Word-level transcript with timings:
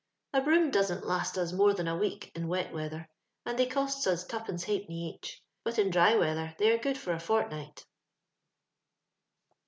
«* 0.19 0.33
A 0.33 0.41
broom 0.41 0.71
doeant 0.71 1.03
laat 1.05 1.37
na 1.37 1.55
more 1.55 1.75
than 1.75 1.87
a 1.87 1.95
week 1.95 2.31
in 2.33 2.47
wet 2.47 2.73
weather, 2.73 3.07
and 3.45 3.59
thev 3.59 3.67
eoata 3.69 4.11
ns 4.13 4.25
twopenee 4.25 4.55
htltpmaj 4.65 4.89
each; 4.89 5.43
bat 5.63 5.77
in 5.77 5.91
diy 5.91 6.17
weather 6.17 6.55
thflj 6.57 6.73
are 6.73 6.81
good 6.81 6.97
for 6.97 7.13
a 7.13 7.19
fortnight.'' 7.19 7.85